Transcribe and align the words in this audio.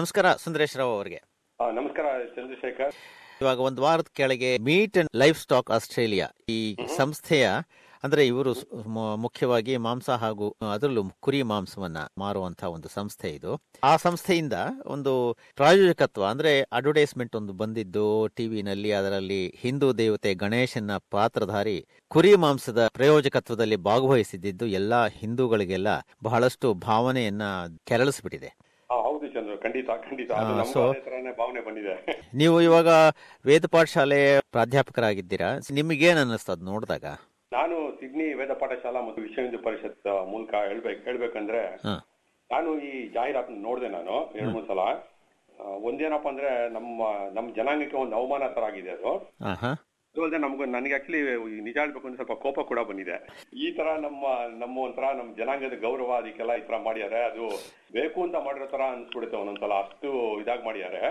ನಮಸ್ಕಾರ 0.00 0.32
ಸುಂದರೇಶ್ 0.34 0.76
ರಾವ್ 0.76 0.92
ಅವರಿಗೆ. 0.94 1.22
ನಮಸ್ಕಾರ 1.60 2.04
ಚಂದ್ರಶೇಖರ್. 2.24 2.94
ಇವಾಗ 3.40 3.58
ಒಂದು 3.60 3.82
ವಾರದ 3.82 4.06
ಕೆಳಗೆ 4.12 4.58
meat 4.58 4.98
and 4.98 5.16
life 5.16 5.38
stock 5.38 5.70
Australia 5.70 6.28
ಈ 6.48 6.76
ಸಂಸ್ಥೆಯ 6.96 7.50
ಅಂದ್ರೆ 8.04 8.26
ಇವರು 8.26 8.52
ಮುಖ್ಯವಾಗಿ 9.16 9.76
ಮಾಂಸ 9.76 10.10
ಹಾಗೂ 10.10 10.56
ಅದರಲ್ಲೂ 10.72 11.02
ಕುರಿ 11.20 11.42
ಮಾಂಸವನ್ನ 11.42 11.96
ಮಾರುವಂತಹ 12.18 12.70
ಒಂದು 12.70 12.88
ಸಂಸ್ಥೆ 12.88 13.30
ಇದು. 13.30 13.60
ಆ 13.84 13.96
ಸಂಸ್ಥೆಯಿಂದ 13.96 14.52
ಒಂದು 14.86 15.36
ಪ್ರಾಯೋಜಕತ್ವ 15.56 16.26
ಅಂದ್ರೆ 16.26 16.62
ಅಡ್ವರ್ಟೈಸ್ಮೆಂಟ್ 16.62 17.36
ಒಂದು 17.36 17.52
ಬಂದಿದ್ದು 17.52 18.28
ಟಿವಿನಲ್ಲಿ 18.28 18.92
ಅದರಲ್ಲಿ 18.92 19.42
ಹಿಂದೂ 19.56 19.92
ದೇವತೆ 19.92 20.34
ಗಣೇಶನ 20.34 20.90
ಪಾತ್ರಧಾರಿ 21.10 21.86
ಕುರಿ 22.08 22.36
ಮಾಂಸದ 22.36 22.88
ಪ್ರಯೋಜಕತ್ವದಲ್ಲಿ 22.88 23.76
ಭಾಗವಹಿಸಿದ್ದು 23.76 24.66
ಎಲ್ಲಾ 24.66 25.08
ಹಿಂದೂಗಳಿಗೆಲ್ಲ 25.08 25.88
ಬಹಳಷ್ಟು 26.22 26.74
ಭಾವನೆಯನ್ನ 26.74 27.42
ಕೆರಳಿಸ್ಬಿಟ್ಟಿದೆ. 27.84 28.69
ಖಂಡಿತ 29.62 29.90
ಖಂಡಿತ. 30.06 30.30
ಭಾವನೆ 31.40 31.60
ಬಂದಿದೆ. 31.66 31.94
ನೀವು 32.34 32.56
ಇವಾಗ 32.60 32.88
ವೇದ 33.46 33.64
ಪಾಠಶಾಲೆ 33.70 34.20
ಪ್ರಾಧ್ಯಾಪಕರಾಗಿದ್ದೀರಾ? 34.40 35.50
ನಿಮಗೇನ್ 35.72 36.18
ಅನ್ನಿಸ್ತದ 36.18 36.64
ನೋಡಿದಾಗ? 36.64 37.04
ನಾನು 37.52 37.76
ಸಿಡ್ನಿ 38.00 38.26
ವೇದ 38.40 38.52
ಪಾಠಶಾಲಾ 38.62 39.00
ಮತ್ತು 39.06 39.22
ವಿಶ್ವ 39.22 39.42
ಹಿಂದೂ 39.42 39.58
ಪರಿಷತ್ 39.58 40.06
ಮೂಲಕ 40.32 40.54
ಹೇಳ್ಬೇಕು 40.68 41.00
ಹೇಳ್ಬೇಕಂದ್ರೆ. 41.04 41.62
ನಾನು 42.50 42.70
ಈ 42.80 43.08
ಜಾಹೀರಾತು 43.08 43.52
ನೋಡಿದೆ 43.62 43.88
ನಾನು 43.88 44.14
ಎರಡು 44.36 44.50
ಮೂರು 44.50 44.66
ಸಲ. 44.66 44.82
ಒಂದೇನಪ್ಪ 45.88 46.28
ಅಂದ್ರೆ 46.28 46.50
ನಮ್ಮ 46.68 47.02
ನಮ್ಮ 47.34 47.48
ಜನಾಂಗಕ್ಕೆ 47.54 47.96
ಒಂದು 47.96 48.14
ಅವಮಾನ 48.16 48.44
ತರ 48.54 48.64
ಆಗಿದೆ 48.64 48.90
ಅದು. 48.90 49.12
ಅದು 50.14 50.22
ಅಲ್ಲದೆ 50.22 50.38
ನಮ್ಗೆ 50.44 50.64
ನನಗೆ 50.74 50.94
ಆಕ್ಚುಲಿ 50.96 51.18
ನಿಜ 51.66 51.76
ಹೇಳ್ಬೇಕು 51.80 52.06
ಅಂದ್ರೆ 52.06 52.18
ಸ್ವಲ್ಪ 52.20 52.34
ಕೋಪ 52.44 52.60
ಕೂಡ 52.70 52.80
ಬಂದಿದೆ. 52.88 53.16
ಈ 53.64 53.66
ತರ 53.76 53.88
ನಮ್ಮ 54.04 54.22
ನಮ್ಮ 54.62 54.76
ಒಂಥರ 54.84 55.04
ನಮ್ಮ 55.18 55.30
ಜನಾಂಗದ 55.36 55.76
ಗೌರವ 55.84 56.10
ಅದಕ್ಕೆಲ್ಲ 56.20 56.52
ಈ 56.60 56.62
ತರ 56.68 56.78
ಮಾಡ್ಯಾರೆ 56.86 57.20
ಅದು 57.28 57.44
ಬೇಕು 57.96 58.18
ಅಂತ 58.24 58.36
ಮಾಡಿರೋ 58.46 58.66
ತರ 58.72 58.82
ಅನ್ಸ್ಬಿಡುತ್ತೆ 58.94 59.36
ಒಂದೊಂದ್ಸಲ. 59.42 59.76
ಅಷ್ಟು 59.84 60.08
ಇದಾಗಿ 60.42 60.64
ಮಾಡ್ಯಾರೆ 60.68 61.02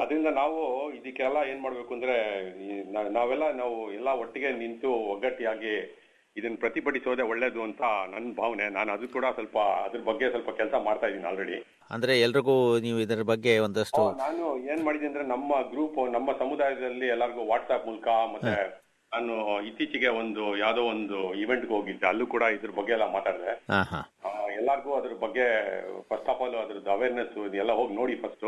ಅದರಿಂದ 0.00 0.30
ನಾವು 0.40 0.58
ಇದಕ್ಕೆಲ್ಲ 0.98 1.40
ಏನ್ 1.52 1.60
ಮಾಡ್ಬೇಕು 1.66 1.92
ಅಂದ್ರೆ 1.94 2.16
ನಾವೆಲ್ಲ 3.18 3.48
ನಾವು 3.62 3.76
ಎಲ್ಲ 3.98 4.08
ಒಟ್ಟಿಗೆ 4.24 4.52
ನಿಂತು 4.62 4.92
ಒಗ್ಗಟ್ಟಿಯಾಗಿ 5.14 5.74
ಇದನ್ನ 6.36 6.56
ಪ್ರತಿಭಟಿಸೋದೇ 6.62 7.24
ಒಳ್ಳೇದು 7.32 7.60
ಅಂತ 7.66 7.82
ನನ್ನ 8.12 8.28
ಭಾವನೆ. 8.40 8.64
ನಾನು 8.76 8.90
ಅದು 8.94 9.08
ಕೂಡ 9.16 9.26
ಸ್ವಲ್ಪ 9.36 9.58
ಅದ್ರ 9.86 10.00
ಬಗ್ಗೆ 10.08 10.28
ಸ್ವಲ್ಪ 10.34 10.50
ಕೆಲಸ 10.60 10.74
ಮಾಡ್ತಾ 10.86 11.08
ಇದ್ದೀನಿ 11.10 11.28
ಆಲ್ರೆಡಿ 11.30 11.58
ಅಂದ್ರೆ 11.94 12.12
ಎಲ್ರಿಗೂ 12.26 12.54
ನೀವು 12.86 12.98
ಇದರ 13.04 13.24
ಬಗ್ಗೆ 13.32 13.52
ಒಂದಷ್ಟು 13.66 14.02
ನಾನು 14.24 14.44
ಏನ್ 14.72 14.82
ಮಾಡಿದ್ದೀನಿ 14.86 15.10
ಅಂದ್ರೆ 15.10 15.26
ನಮ್ಮ 15.34 15.60
ಗ್ರೂಪ್ 15.72 16.00
ನಮ್ಮ 16.16 16.30
ಸಮುದಾಯದಲ್ಲಿ 16.42 17.08
ಎಲ್ಲರಿಗೂ 17.16 17.44
ವಾಟ್ಸ್ಆಪ್ 17.52 17.86
ಮೂಲಕ 17.90 18.08
ಮತ್ತೆ 18.34 18.54
ನಾನು 19.12 19.34
ಇತ್ತೀಚೆಗೆ 19.68 20.10
ಒಂದು 20.20 20.44
ಯಾವ್ದೋ 20.62 20.82
ಒಂದು 20.92 21.18
ಇವೆಂಟ್ಗೆ 21.42 21.72
ಹೋಗಿದ್ದೆ. 21.76 22.06
ಅಲ್ಲೂ 22.10 22.24
ಕೂಡ 22.32 22.44
ಇದ್ರ 22.56 22.70
ಬಗ್ಗೆ 22.78 22.92
ಎಲ್ಲ 22.96 23.06
ಮಾತಾಡಿದೆ. 23.16 23.52
ಎಲ್ಲಾರ್ಗು 24.60 24.90
ಅದ್ರ 24.98 25.14
ಬಗ್ಗೆ 25.22 25.46
ಫಸ್ಟ್ 26.08 26.28
ಆಫ್ 26.32 26.40
ಆಲ್ 26.44 26.56
ಅದ್ರದ್ದು 26.62 26.90
ಅವೇರ್ನೆಸ್ 26.96 27.36
ಎಲ್ಲ 27.62 27.72
ಹೋಗಿ 27.80 27.94
ನೋಡಿ 28.00 28.14
ಫಸ್ಟ್ 28.24 28.44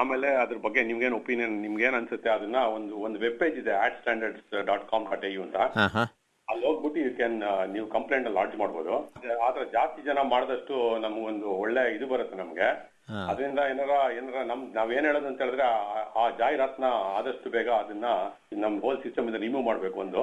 ಆಮೇಲೆ 0.00 0.28
ಅದ್ರ 0.44 0.58
ಬಗ್ಗೆ 0.66 0.82
ನಿಮ್ಗೇನ್ 0.90 1.16
ಒಪಿನಿಯನ್ 1.20 1.54
ನಿಮ್ಗೇನ್ 1.66 1.96
ಅನ್ಸುತ್ತೆ 2.00 2.30
ಅದನ್ನ 2.36 2.58
ಒಂದು 2.76 2.96
ಒಂದು 3.06 3.20
ವೆಬ್ 3.24 3.38
ಪೇಜ್ 3.42 3.58
ಇದೆ 3.62 3.74
at 3.84 3.98
standards 4.00 4.50
dot 4.70 4.84
com 4.92 5.06
dot 5.10 5.26
U 5.36 5.42
ಅಂತ. 5.48 5.56
ಅಲ್ಲಿ 6.52 6.66
ಹೋಗ್ಬಿಟ್ಟು 6.66 7.00
ಯು 7.00 7.10
ಕ್ಯಾನ್ 7.16 7.36
ನೀವು 7.72 7.86
ಕಂಪ್ಲೇಂಟ್ 7.88 8.28
ಲಾಂಚ್ 8.30 8.56
ಮಾಡ್ಬೋದು 8.56 8.94
ಆದ್ರೆ 9.42 9.64
ಜಾಸ್ತಿ 9.70 10.02
ಜನ 10.02 10.18
ಮಾಡಿದಷ್ಟು 10.30 10.74
ನಮ್ಗೊಂದು 10.98 11.50
ಒಳ್ಳೆ 11.58 11.94
ಇದು 11.94 12.06
ಬರುತ್ತೆ 12.06 12.36
ನಮ್ಗೆ. 12.36 12.68
ಅದರಿಂದ 13.08 13.60
ಏನಾರ 13.70 13.92
ಏನಾರ 14.12 14.44
ನಮ್ 14.44 14.60
ನಾವೇನ್ 14.74 15.06
ಹೇಳೋದು 15.06 15.26
ಅಂತ 15.26 15.40
ಹೇಳಿದ್ರೆ 15.40 15.64
ಆ- 16.16 16.30
ಜಾಹೀರಾತ್ನ 16.38 16.86
ಆದಷ್ಟು 17.16 17.50
ಬೇಗ 17.50 17.68
ಅದನ್ನ 17.78 18.06
ನಮ್ 18.58 18.80
ಹೋಲ್ 18.80 19.02
ಸಿಸ್ಟಮ್ 19.02 19.28
ಇಂದ 19.28 19.36
ರಿಮೂವ್ 19.36 19.64
ಮಾಡ್ಬೇಕು 19.64 20.00
ಒಂದು. 20.00 20.22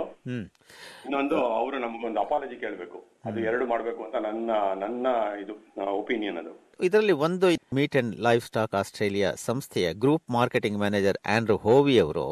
ಇನ್ನೊಂದು 1.05 1.45
ಅವರು 1.53 1.79
ನಮ್ಗೊಂದು 1.79 2.19
ಅಪಾಲಜಿ 2.19 2.55
ಕೇಳ್ಬೇಕು. 2.55 2.99
ಅದು 3.25 3.39
ಎರಡು 3.41 3.65
ಮಾಡ್ಬೇಕು 3.65 4.01
ಅಂತ 4.03 4.15
ನನ್ನ 4.25 4.51
ನನ್ನ 4.79 5.07
ಇದು 5.41 5.53
ಒಪಿನಿಯನ್ 5.95 6.37
ಅದು. 6.37 6.53
ಇದರಲ್ಲಿ 6.79 7.11
ಒಂದು 7.19 7.47
meat 7.73 7.95
and 7.95 8.15
life 8.19 8.45
stock 8.45 8.75
Australia 8.75 9.35
ಸಂಸ್ಥೆಯ 9.39 9.93
group 9.93 10.23
marketing 10.29 10.77
manager 10.77 11.17
Andrew 11.27 11.57
Howie 11.57 11.99
ಅವರು 11.99 12.23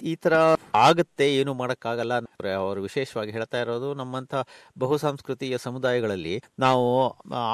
ಈ 0.00 0.16
ತರ 0.16 0.34
ಆಗುತ್ತೆ 0.80 1.34
ಏನು 1.34 1.54
ಮಾಡಕ್ಕಾಗಲ್ಲ 1.54 2.14
ಅವರು 2.56 2.80
ವಿಶೇಷವಾಗಿ 2.82 3.30
ಹೇಳ್ತಾ 3.30 3.60
ಇರೋದು 3.60 3.94
ನಮ್ಮಂತ 3.94 4.34
ಬಹುಸಂಸ್ಕೃತಿಯ 4.78 5.58
ಸಮುದಾಯಗಳಲ್ಲಿ 5.58 6.34
ನಾವು 6.58 6.84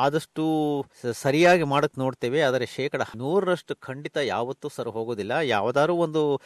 ಆದಷ್ಟು 0.00 0.44
ಸರಿಯಾಗಿ 1.18 1.62
ಮಾಡಕ್ 1.64 1.98
ನೋಡ್ತೇವೆ. 1.98 2.33
ಆದರೆ 2.40 2.66
ಶೇಕಡ 2.66 3.02
ನೂರರಷ್ಟು 3.16 3.76
ಖಂಡಿತ 3.76 4.16
ಯಾವತ್ತೂ 4.16 4.68
ಸರ್ 4.68 4.88
ಹೋಗೋದಿಲ್ಲ. 4.88 5.32
ಯಾವ್ದಾದ್ರು 5.42 5.94
ಒಂದು 5.94 6.40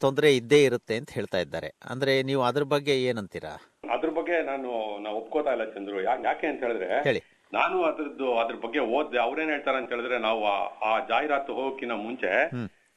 ತೊಂದರೆ 0.00 0.36
ಇದ್ದೇ 0.36 0.64
ಇರುತ್ತೆ 0.64 0.96
ಅಂತ 0.96 1.10
ಹೇಳ್ತಾ 1.10 1.38
ಇದ್ದಾರೆ. 1.38 1.74
ಅಂದ್ರೆ 1.84 2.22
ನೀವು 2.22 2.42
ಅದ್ರ 2.42 2.62
ಬಗ್ಗೆ 2.62 3.04
ಏನಂತೀರಾ? 3.04 3.72
ಅದ್ರ 3.94 4.08
ಬಗ್ಗೆ 4.08 4.42
ನಾನು 4.42 4.98
ನಾವು 5.02 5.16
ಒಪ್ಕೋತಾ 5.16 5.50
ಇಲ್ಲ 5.50 5.64
ಚಂದ್ರು. 5.64 6.02
ಯಾಕೆ 6.02 6.46
ಅಂತ 6.46 6.62
ಹೇಳಿದ್ರೆ 6.62 7.04
ಹೇಳಿ. 7.04 7.22
ನಾನು 7.52 7.82
ಅದ್ರದ್ದು 7.82 8.38
ಅದ್ರ 8.38 8.54
ಬಗ್ಗೆ 8.54 8.78
ಓದ್ದೆ. 8.78 9.20
ಅವ್ರೇನ್ 9.20 9.50
ಹೇಳ್ತಾರೆ 9.50 9.76
ಅಂತ 9.76 9.88
ಹೇಳಿದ್ರೆ 9.88 10.18
ನಾವು 10.18 10.46
ಆ- 10.46 10.98
ಜಾಹೀರಾತು 10.98 11.54
ಹೋಗಕ್ಕಿಂತ 11.54 11.92
ಮುಂಚೆ 11.92 12.50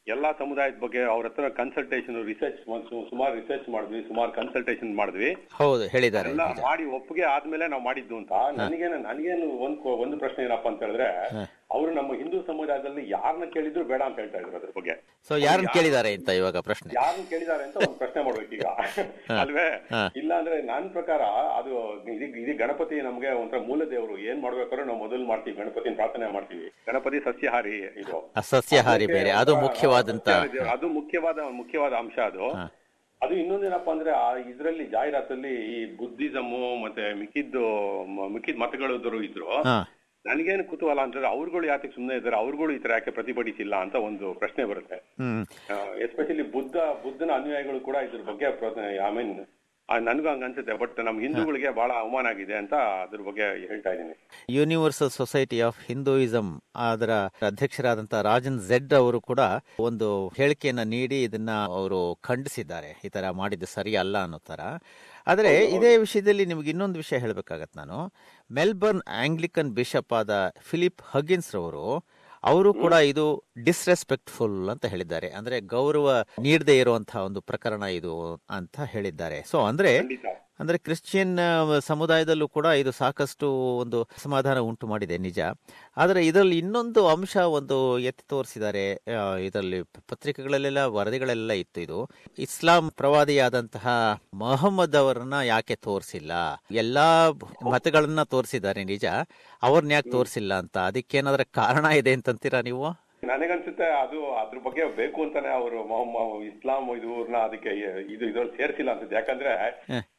ಎಲ್ಲಾ 0.07 0.31
ಸಮುದಾಯದ 0.31 0.73
ಬಗ್ಗೆ 0.79 1.01
ಅವ್ರ 1.01 1.25
ಹತ್ರ 1.25 1.49
ಕನ್ಸಲ್ಟೇಷನ್ 1.49 2.25
ರಿಸರ್ಚ್ 2.25 2.57
ಸುಮಾರು 3.09 3.35
ರಿಸರ್ಚ್ 3.35 3.69
ಮಾಡಿದ್ವಿ. 3.69 4.01
ಸುಮಾರು 4.01 4.31
ಕನ್ಸಲ್ಟೇಷನ್ 4.31 4.95
ಮಾಡಿದ್ವಿ. 4.95 5.35
ಹೌದು 5.53 5.87
ಹೇಳಿದ್ದಾರೆ 5.87 6.29
ಎಲ್ಲ 6.29 6.41
ಮಾಡಿ 6.41 6.85
ಒಪ್ಪಿಗೆ 6.85 7.21
ಆದ್ಮೇಲೆ 7.21 7.67
ನಾವು 7.67 7.83
ಮಾಡಿದ್ದು 7.83 8.17
ಅಂತ. 8.17 8.31
ನನಗೇನು 8.55 8.97
ನನಗೇನು 8.97 9.49
ಒಂದ್ 9.49 9.79
ಒಂದು 9.79 10.17
ಪ್ರಶ್ನೆ 10.17 10.45
ಏನಪ್ಪಾ 10.45 10.69
ಅಂತ 10.69 10.83
ಹೇಳಿದ್ರೆ 10.83 11.31
ಅವರು 11.71 11.91
ನಮ್ಮ 11.91 12.13
ಹಿಂದೂ 12.13 12.43
ಸಮುದಾಯದಲ್ಲಿ 12.43 13.09
ಯಾರನ್ನ 13.09 13.45
ಕೇಳಿದ್ರು 13.45 13.83
ಬೇಡ 13.83 14.01
ಅಂತ 14.01 14.19
ಹೇಳ್ತಾ 14.19 14.37
ಇದ್ರು 14.37 14.57
ಅದ್ರ 14.57 14.71
ಬಗ್ಗೆ. 14.77 14.93
ಸೊ 15.29 15.37
ಯಾರನ್ನ 15.37 15.69
ಕೇಳಿದ್ದಾರೆ 15.73 16.13
ಅಂತ 16.13 16.29
ಇವಾಗ 16.31 16.57
ಪ್ರಶ್ನೆ? 16.59 16.89
ಯಾರನ್ನ 16.95 17.23
ಕೇಳಿದಾರೆ 17.29 17.63
ಅಂತ 17.63 17.77
ಒಂದು 17.77 17.97
ಪ್ರಶ್ನೆ 17.97 18.23
ಮಾಡ್ಬೇಕೀಗ 18.23 18.65
ಅಲ್ವೇ? 19.39 19.67
ಹಾ. 19.91 20.01
ಇಲ್ಲ 20.15 20.33
ಅಂದ್ರೆ 20.37 20.61
ನನ್ನ 20.61 20.87
ಪ್ರಕಾರ 20.89 21.21
ಅದು 21.57 21.71
ಇದು 22.37 22.57
ಗಣಪತಿ 22.57 23.01
ನಮ್ಗೆ 23.01 23.31
ಒಂಥರ 23.33 23.59
ಮೂಲ 23.59 23.91
ದೇವರು 23.91 24.17
ಏನ್ 24.25 24.41
ಮಾಡ್ಬೇಕಾದ್ರೆ 24.41 24.85
ನಾವು 24.85 24.99
ಮೊದಲು 24.99 25.25
ಮಾಡ್ತೀವಿ 25.25 25.57
ಗಣಪತಿನ 25.57 25.95
ಪ್ರಾರ್ಥನೆ 25.95 26.31
ಮಾಡ್ತೀವಿ. 26.31 26.67
ಗಣಪತಿ 26.87 27.19
ಸಸ್ಯಹಾರಿ 27.19 27.75
ಇದು. 27.97 28.19
ಸಸ್ಯಹಾರಿ 28.49 29.07
ಬೇರೆ 29.07 29.31
ಅದು 29.37 29.55
ಮುಖ್ಯವಾದಂತ 29.57 30.29
ಅದು 30.71 30.87
ಮುಖ್ಯವಾದ 30.89 31.39
ಮುಖ್ಯವಾದ 31.53 31.93
ಅಂಶ 31.93 32.19
ಅದು. 32.25 32.45
ಅದು 33.21 33.33
ಇನ್ನೊಂದೇನಪ್ಪಾ 33.35 33.91
ಅಂದ್ರೆ 33.91 34.11
ಆ 34.17 34.37
ಇದ್ರಲ್ಲಿ 34.49 34.85
ಜಾಹೀರಾತಲ್ಲಿ 34.87 35.51
ಈ 35.73 35.95
ಬುದ್ಧಿಸಮ್ 35.95 36.53
ಮತ್ತೆ 36.83 37.13
ಮಿಕ್ಕಿದ್ದು 37.13 37.63
ಮಿಕ್ಕಿದ್ 38.29 38.57
ಮತಗಳು 38.57 39.23
ಇದ್ರು. 39.23 39.49
ನನಗೇನು 40.25 40.63
ಕುತೂಹಲ 40.71 40.99
ಅಂತಂದ್ರೆ 41.05 41.29
ಅವ್ರುಗಳು 41.35 41.65
ಯಾಕೆ 41.71 41.87
ಸುಮ್ಮನೆ 41.95 42.17
ಇದ್ದಾರೆ 42.19 42.37
ಅವ್ರುಗಳು 42.41 42.71
ಈ 42.75 42.79
ತರ 42.83 42.91
ಯಾಕೆ 42.97 43.11
ಪ್ರತಿಭಟಿಸಿಲ್ಲ 43.19 43.75
ಅಂತ 43.85 43.95
ಒಂದು 44.09 44.27
ಪ್ರಶ್ನೆ 44.41 44.63
ಬರುತ್ತೆ. 44.71 44.99
ಎಸ್ಪೆಷಲಿ 46.05 46.45
ಬುದ್ಧ 46.57 46.75
ಬುದ್ಧನ 47.05 47.31
ಅನುಯಾಯಿಗಳು 47.39 47.81
ಕೂಡ 47.89 47.97
ಇದ್ರ 48.09 48.21
ಬಗ್ಗೆ 48.29 48.47
ಐ 49.07 49.09
ಮೀನ್ 49.17 49.33
ನನಗೂ 49.89 50.27
ಹಂಗ 50.31 50.43
ಅನ್ಸುತ್ತೆ 50.47 50.73
ಬಟ್ 50.81 50.97
ನಮ್ 51.05 51.17
ಹಿಂದೂಗಳಿಗೆ 51.23 51.69
ಬಹಳ 51.79 51.91
ಅವಮಾನ 52.01 52.29
ಆಗಿದೆ 52.33 52.55
ಅಂತ 52.59 52.73
ಅದ್ರ 53.05 53.21
ಬಗ್ಗೆ 53.25 53.45
ಹೇಳ್ತಾ 53.71 53.91
ಇದ್ದೀನಿ. 53.95 54.13
ಯೂನಿವರ್ಸಲ್ 54.57 55.11
ಸೊಸೈಟಿ 55.17 55.57
ಆಫ್ 55.67 55.79
ಹಿಂದೂಯಿಸಂ 55.87 56.47
ಅದರ 56.89 57.13
ಅಧ್ಯಕ್ಷರಾದಂತಹ 57.49 58.21
ರಾಜನ್ 58.29 58.59
ಝೆಡ್ 58.69 58.93
ಅವರು 58.99 59.19
ಕೂಡ 59.29 59.41
ಒಂದು 59.87 60.07
ಹೇಳಿಕೆಯನ್ನ 60.37 60.83
ನೀಡಿ 60.95 61.19
ಇದನ್ನ 61.27 61.53
ಅವರು 61.79 61.99
ಖಂಡಿಸಿದ್ದಾರೆ. 62.29 62.91
ಈ 63.07 63.11
ತರ 63.15 63.31
ಮಾಡಿದ್ದು 63.41 63.69
ಸರಿ 63.75 63.95
ಅಲ್ಲ 64.03 64.17
ಅನ್ನೋ 64.27 64.39
ತರ 64.51 64.61
ಆದರೆ 65.27 65.65
ಇದೇ 65.65 65.97
ವಿಷಯದಲ್ಲಿ 65.97 66.45
ನಿಮಗೆ 66.45 66.69
ಇನ್ನೊಂದು 66.69 66.97
ವಿಷಯ 66.97 67.17
ಹೇಳಬೇಕಾಗತ್ತೆ 67.17 67.79
ನಾನು. 67.79 68.13
ಮೆಲ್ಬರ್ನ್ 68.51 69.01
ಆಂಗ್ಲಿಕನ್ 69.07 69.71
ಬಿಷಪ್ 69.71 70.13
ಆದ 70.13 70.53
ಫಿಲಿಪ್ 70.61 71.01
ಹಗಿನ್ಸ್ 71.11 71.55
ರವರು 71.55 72.05
ಅವರು 72.43 72.73
ಕೂಡ 72.73 72.93
ಇದು 72.93 73.43
ಡಿಸ್ರೆಸ್ಪೆಕ್ಟ್ಫುಲ್ 73.63 74.69
ಅಂತ 74.69 74.85
ಹೇಳಿದ್ದಾರೆ. 74.85 75.29
ಅಂದ್ರೆ 75.29 75.59
ಗೌರವ 75.59 76.25
ನೀಡದೇ 76.39 76.79
ಇರುವಂತಹ 76.79 77.19
ಒಂದು 77.19 77.41
ಪ್ರಕರಣ 77.41 77.83
ಇದು 77.83 78.43
ಅಂತ 78.49 78.79
ಹೇಳಿದ್ದಾರೆ. 78.79 79.43
ಸೊ 79.43 79.65
ಅಂದ್ರೆ 79.65 80.01
ಅಂದ್ರೆ 80.61 80.77
ಕ್ರಿಶ್ಚಿಯನ್ 80.77 81.37
ಸಮುದಾಯದಲ್ಲೂ 81.87 82.47
ಕೂಡ 82.47 82.67
ಇದು 82.81 82.91
ಸಾಕಷ್ಟು 82.91 83.47
ಒಂದು 83.83 83.99
ಸಮಾಧಾನ 84.23 84.59
ಉಂಟು 84.59 84.87
ಮಾಡಿದೆ, 84.87 85.17
ನಿಜ. 85.17 85.39
ಆದರೆ 85.97 86.21
ಇದರಲ್ಲಿ 86.25 86.57
ಇನ್ನೊಂದು 86.57 87.01
ಅಂಶ 87.07 87.35
ಒಂದು 87.59 87.77
ಎತ್ತಿ 87.99 88.25
ತೋರಿಸಿದ್ದಾರೆ. 88.29 88.85
ಇದರಲ್ಲಿ 89.45 89.81
ಪತ್ರಿಕೆಗಳಲ್ಲೆಲ್ಲ 90.11 90.83
ವರದಿಗಳೆಲ್ಲ 90.97 91.51
ಇತ್ತು 91.63 91.81
ಇದು. 91.81 91.99
ಇಸ್ಲಾಂ 92.39 92.89
ಪ್ರವಾದಿಯಾದಂತಹ 92.89 93.87
ಮೊಹಮ್ಮದ್ 94.33 94.95
ಅವರನ್ನ 94.95 95.33
ಯಾಕೆ 95.45 95.75
ತೋರಿಸಿಲ್ಲ? 95.75 96.31
ಎಲ್ಲಾ 96.83 97.07
ಮತಗಳನ್ನ 97.71 98.23
ತೋರಿಸಿದ್ದಾರೆ, 98.23 98.83
ನಿಜ. 98.83 99.05
ಅವ್ರನ್ನ 99.63 99.91
ಯಾಕೆ 99.91 100.09
ತೋರಿಸಿಲ್ಲ 100.09 100.53
ಅಂತ? 100.53 100.77
ಅದಕ್ಕೇನಾದ್ರೂ 100.89 101.47
ಕಾರಣ 101.51 101.85
ಇದೆ 102.01 102.13
ಅಂತಂತೀರಾ 102.13 102.61
ನೀವು? 102.61 102.85
ನನಗನ್ಸುತ್ತೆ 103.23 103.87
ಅದು 104.03 104.19
ಅದ್ರ 104.33 104.59
ಬಗ್ಗೆ 104.59 104.83
ಬೇಕು 104.95 105.23
ಅಂತಾನೆ 105.23 105.47
ಅವರು 105.47 105.79
ಇಸ್ಲಾಂ 106.43 106.85
ಇವ್ರನ್ನ 106.97 107.37
ಅದಕ್ಕೆ 107.37 107.69
ಇದು 108.13 108.23
ಇದ್ರಲ್ಲಿ 108.29 108.57
ಸೇರಿಸಿಲ್ಲ 108.57 108.91
ಅನ್ಸುತ್ತೆ. 108.91 109.15
ಯಾಕಂದ್ರೆ 109.15 109.51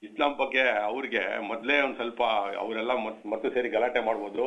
ಇಸ್ಲಾಂ 0.02 0.34
ಬಗ್ಗೆ 0.36 0.62
ಅವ್ರಿಗೆ 0.90 1.22
ಮೊದ್ಲೇ 1.48 1.80
ಒಂದ್ 1.80 1.96
ಸ್ವಲ್ಪ 1.96 2.22
ಅವರೆಲ್ಲ 2.58 2.94
ಮತ್ತೆ 3.32 3.50
ಸೇರಿ 3.54 3.68
ಗಲಾಟೆ 3.68 4.00
ಮಾಡ್ಬೋದು. 4.00 4.44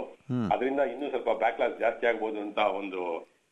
ಅದರಿಂದ 0.54 0.80
ಇನ್ನೂ 0.94 1.10
ಸ್ವಲ್ಪ 1.10 1.30
ಬ್ಯಾಕ್ಲಾಸ್ 1.30 1.80
ಜಾಸ್ತಿ 1.80 2.08
ಆಗ್ಬೋದು 2.08 2.40
ಅಂತ 2.40 2.58
ಒಂದು 2.58 3.02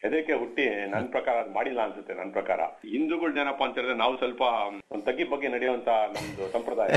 ಹೆದರಿಕೆ 0.03 0.33
ಹುಟ್ಟಿ 0.33 0.89
ನನ್ನ 0.93 1.05
ಪ್ರಕಾರ 1.11 1.35
ಅದ್ 1.43 1.51
ಮಾಡಿಲ್ಲ 1.53 1.81
ಅನ್ಸುತ್ತೆ 1.81 2.13
ನನ್ನ 2.13 2.31
ಪ್ರಕಾರ. 2.31 2.61
ಹಿಂದೂಗಳು 2.93 3.41
ಏನಪ್ಪಾ 3.41 3.65
ಅಂತ 3.65 3.75
ಹೇಳಿದ್ರೆ 3.77 3.97
ನಾವು 3.97 4.17
ಸ್ವಲ್ಪ 4.17 4.41
ಒಂದ್ 4.91 5.03
ತಗ್ಗಿ 5.03 5.23
ಬಗ್ಗೆ 5.23 5.47
ನಡೆಯುವಂತ 5.47 5.89
ನಮ್ದು 6.15 6.51
ಸಂಪ್ರದಾಯ. 6.51 6.95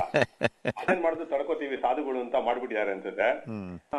ಅದೇನ್ 0.81 1.03
ಮಾಡುದು 1.03 1.27
ತಡ್ಕೋತೀವಿ 1.27 1.77
ಸಾಧುಗಳು 1.77 2.21
ಅಂತ 2.21 2.35
ಮಾಡ್ಬಿಟ್ಟಿದ್ದಾರೆ 2.45 2.93
ಅನ್ಸುತ್ತೆ. 2.93 3.29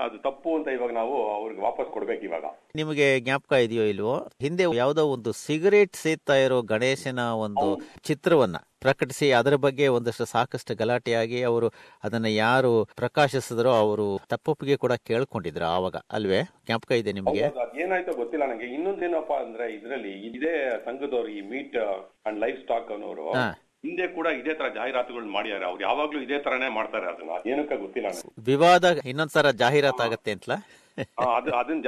ಅದು 0.05 0.17
ತಪ್ಪು 0.17 0.55
ಅಂತ 0.55 0.67
ಇವಾಗ 0.67 0.91
ನಾವು 0.91 1.15
ಅವ್ರಿಗೆ 1.35 1.61
ವಾಪಸ್ 1.61 1.89
ಕೊಡ್ಬೇಕು 1.89 2.25
ಇವಾಗ. 2.25 2.45
ನಿಮಗೆ 2.75 3.19
ಜ್ಞಾಪಕ 3.19 3.53
ಇದೆಯೋ 3.53 3.83
ಇಲ್ವೋ? 3.83 4.15
ಹಿಂದೆ 4.41 4.65
ಯಾವ್ದೋ 4.77 5.05
ಒಂದು 5.07 5.31
ಸಿಗರೇಟ್ 5.31 5.95
ಸೇತಾ 5.95 6.35
ಇರೋ 6.35 6.61
ಗಣೇಶನ 6.61 7.19
ಒಂದು 7.19 7.67
ಚಿತ್ರವನ್ನ. 8.01 8.57
ಪ್ರಕಟಿಸಿ 8.81 9.27
ಅದರ 9.31 9.55
ಬಗ್ಗೆ 9.57 9.85
ಒಂದಷ್ಟು 9.87 10.25
ಸಾಕಷ್ಟು 10.25 10.73
ಗಲಾಟೆಯಾಗಿ 10.75 11.39
ಅವರು 11.43 11.67
ಅದನ್ನ 12.03 12.27
ಯಾರು 12.37 12.71
ಪ್ರಕಾಶಿಸಿದ್ರು 12.95 13.71
ಅವರು 13.75 14.07
ತಪ್ಪೊಪ್ಪಿಗೆ 14.29 14.75
ಕೂಡ 14.77 14.93
ಕೇಳ್ಕೊಂಡಿದ್ರು 15.09 15.65
ಆವಾಗ. 15.67 15.95
ಅಲ್ವೇ? 16.11 16.41
ಜ್ಞಾಪಕ 16.65 16.91
ಇದೆ 17.01 17.13
ನಿಮಗೆ? 17.13 17.45
ಏನಾಯ್ತು 17.83 18.13
ಗೊತ್ತಿಲ್ಲ 18.13 18.45
ನಂಗೆ. 18.45 18.67
ಇನ್ನೊಂದೇನಪ್ಪಾ 18.75 19.37
ಅಂದ್ರೆ 19.37 19.67
ಇದ್ರಲ್ಲಿ 19.73 20.13
ಇದೇ 20.29 20.53
ಸಂಘದವರು 20.85 21.29
ಈ 21.29 21.41
ಮೀಟ್ 21.51 21.77
ಅಂಡ್ 22.25 22.39
ಲೈಫ್ 22.39 22.59
ಸ್ಟಾಕ್ 22.61 22.91
ಅನ್ನೋರು 22.91 23.27
ಹಿಂದೆ 23.83 24.05
ಕೂಡ 24.07 24.27
ಇದೇ 24.37 24.53
ತರ 24.53 24.67
ಜಾಹೀರಾತುಗಳು 24.69 25.27
ಮಾಡಿದ್ದಾರೆ 25.27 25.65
ಅವ್ರು 25.65 25.81
ಯಾವಾಗ್ಲೂ 25.83 26.19
ಇದೇ 26.21 26.37
ತರನೇ 26.39 26.69
ಮಾಡ್ತಾರೆ 26.69 27.05
ಅದನ್ನ. 27.05 27.33
ಏನಕ್ಕ 27.51 27.73
ಗೊತ್ತಿಲ್ಲ 27.81 28.07
ವಿವಾದ 28.47 28.85
ಇನ್ನೊಂದ್ಸಲ 29.05 29.51
ಜಾಹೀರಾತು 29.61 30.01
ಆಗತ್ತೆ 30.03 30.31
ಅಂತಲಾ? 30.31 30.57
ಅದು 31.33 31.49
ಅದನ್ನ 31.55 31.81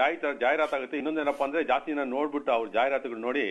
ಆಗುತ್ತೆ. 0.74 0.98
ಇನ್ನೊಂದೇನಪ್ಪ 0.98 1.42
ಅಂದ್ರೆ 1.44 1.62
ಜಾಸ್ತಿ 1.64 1.92
ನೋಡ್ಬಿಟ್ಟು 2.12 2.52
ಅವ್ರ 2.52 2.68
ಜಾಹೀರಾತುಗಳು 2.70 3.22
ನೋಡಿ 3.22 3.44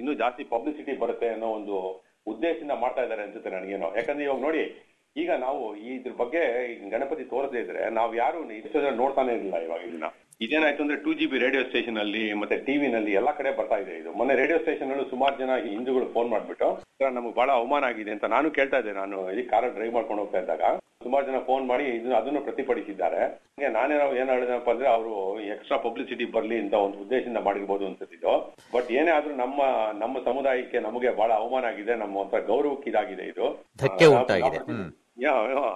ಇನ್ನು 0.00 0.14
ಜಾಸ್ತಿ 0.14 0.44
ಪಬ್ಲಿಸಿಟಿ 0.44 0.94
ಬರುತ್ತೆ 1.04 1.28
ಅನ್ನೋ 1.28 1.48
ಒಂದು 1.50 1.76
ಉದ್ದೇಶದಿಂದ 2.26 2.74
ಮಾಡ್ತಾ 2.82 3.02
ಇದ್ದಾರೆ 3.04 3.22
ಅನ್ಸುತ್ತೆ 3.26 3.50
ನನಗೇನೋ. 3.56 3.88
ಯಾಕಂದ್ರೆ 3.98 4.24
ಇವಾಗ 4.28 4.40
ನೋಡಿ, 4.48 4.62
ಈಗ 5.16 5.30
ನಾವು 5.46 5.60
ಇದ್ರ 5.94 6.12
ಬಗ್ಗೆ 6.22 6.40
ಗಣಪತಿ 6.94 7.24
ತೋರದೇ 7.32 7.60
ಇದ್ರೆ 7.64 7.82
ನಾವ್ 7.98 8.12
ಯಾರು 8.22 8.38
ಇಷ್ಟು 8.60 8.78
ಜನ 8.84 8.94
ನೋಡ್ತಾನೆ 9.02 9.30
ಇರಲಿಲ್ಲ 9.36 9.58
ಇವಾಗ 9.66 9.82
ಇದನ್ನ 9.90 10.08
ಇದೇನಾಯ್ತು 10.44 10.82
ಅಂದ್ರೆ 10.84 10.96
two 11.04 11.12
G 11.18 11.26
B 11.32 11.38
radio 11.44 11.62
station 11.68 11.98
ಅಲ್ಲಿ 12.02 12.24
ಮತ್ತೆ 12.40 12.56
ಟಿವಿ 12.66 12.88
ನಲ್ಲಿ 12.94 13.12
ಎಲ್ಲಾ 13.20 13.32
ಕಡೆ 13.38 13.50
ಬರ್ತಾ 13.60 13.76
ಇದೆ 13.82 13.92
ಇದು. 14.00 14.10
ಮೊನ್ನೆ 14.18 14.34
ರೇಡಿಯೋ 14.40 14.58
ಸ್ಟೇಷನ್ 14.64 14.90
ಅಲ್ಲೂ 14.94 15.04
ಸುಮಾರು 15.12 15.34
ಜನ 15.42 15.54
ಹಿಂದೂಗಳು 15.68 16.06
ಫೋನ್ 16.16 16.28
ಮಾಡ್ಬಿಟ್ಟು 16.34 16.68
ನಮಗೆ 17.18 17.34
ಬಹಳ 17.38 17.48
ಅವಮಾನ 17.60 17.88
ಆಗಿದೆ 17.90 18.12
ಅಂತ 18.16 18.26
ನಾನು 18.34 18.50
ಕೇಳ್ತಾ 18.58 18.78
ಇದ್ದೆ. 18.82 18.92
ನಾನು 19.02 19.16
ಈ 19.38 19.44
ಕಾರ್ 19.52 19.68
ಡ್ರೈವ್ 19.76 19.94
ಮಾಡ್ಕೊಂಡು 19.96 20.22
ಹೋಗ್ತಾ 20.22 20.40
ಇದ್ದಾಗ. 20.44 20.62
ಸುಮಾರು 21.06 21.26
ಜನ 21.30 21.40
ಫೋನ್ 21.48 21.64
ಮಾಡಿ 21.70 21.84
ಇದನ್ನ 21.96 22.16
ಅದನ್ನು 22.20 22.40
ಪ್ರತಿಭಟಿಸಿದ್ದಾರೆ 22.48 23.20
ಹಂಗೆ 23.52 23.70
ನಾನೇನೋ 23.78 24.06
ಏನ್ 24.20 24.30
ಹೇಳಿದಪ್ಪ 24.34 24.70
ಅಂದ್ರೆ 24.74 24.88
ಅವರು 24.96 25.14
ಎಕ್ಸ್ಟ್ರಾ 25.54 25.78
ಪಬ್ಲಿಸಿಟಿ 25.86 26.26
ಬರ್ಲಿ 26.36 26.58
ಅಂತ 26.64 26.74
ಒಂದು 26.86 26.98
ಉದ್ದೇಶದಿಂದ 27.04 27.40
ಮಾಡಿರ್ಬೋದು 27.48 27.86
ಅನ್ಸುತ್ತಿದ್ದು. 27.88 28.34
ಬಟ್ 28.74 28.90
ಏನೇ 28.98 29.12
ಆದ್ರೂ 29.16 29.32
ನಮ್ಮ 29.44 29.60
ನಮ್ಮ 30.02 30.24
ಸಮುದಾಯಕ್ಕೆ 30.28 30.80
ನಮಗೆ 30.88 31.10
ಬಹಳ 31.22 31.32
ಅವಮಾನ 31.40 31.72
ಆಗಿದೆ 31.72 31.96
ನಮ್ಮ 32.04 32.22
ಒಂಥರ 32.24 32.40
ಗೌರವಕ್ಕೆ 32.52 32.90
ಇದಾಗಿದೆ 32.92 33.26
ಇದು. 33.32 33.48